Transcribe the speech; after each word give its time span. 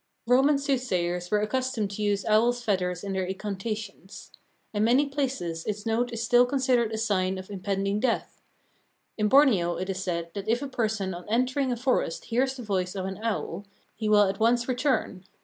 Roman 0.25 0.57
soothsayers 0.57 1.29
were 1.29 1.41
accustomed 1.41 1.91
to 1.91 2.01
use 2.01 2.25
owls' 2.25 2.63
feathers 2.63 3.03
in 3.03 3.13
their 3.13 3.23
incantations. 3.25 4.31
In 4.73 4.83
many 4.83 5.05
places 5.05 5.63
its 5.67 5.85
note 5.85 6.11
is 6.11 6.23
still 6.23 6.47
considered 6.47 6.87
a 6.89 6.93
sure 6.97 7.05
sign 7.05 7.37
of 7.37 7.51
impending 7.51 7.99
death. 7.99 8.41
In 9.19 9.27
Borneo, 9.29 9.75
it 9.77 9.91
is 9.91 10.03
said, 10.03 10.31
that 10.33 10.49
if 10.49 10.63
a 10.63 10.67
person 10.67 11.13
on 11.13 11.29
entering 11.29 11.71
a 11.71 11.77
forest 11.77 12.25
hears 12.25 12.55
the 12.55 12.63
voice 12.63 12.95
of 12.95 13.05
an 13.05 13.19
owl, 13.19 13.67
he 13.95 14.09
will 14.09 14.23
at 14.23 14.39
once 14.39 14.67
return. 14.67 15.23